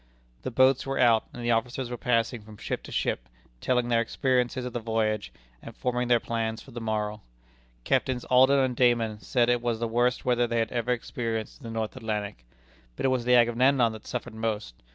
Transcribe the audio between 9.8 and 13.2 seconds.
worst weather they had ever experienced in the North Atlantic. But it